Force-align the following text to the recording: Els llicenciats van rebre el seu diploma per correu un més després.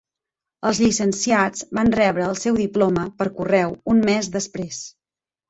Els 0.69 0.77
llicenciats 0.83 1.65
van 1.79 1.91
rebre 1.97 2.25
el 2.29 2.33
seu 2.45 2.57
diploma 2.63 3.05
per 3.21 3.29
correu 3.37 3.77
un 3.95 4.03
més 4.09 4.33
després. 4.41 4.83